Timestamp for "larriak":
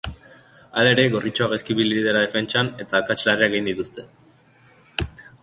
3.29-3.55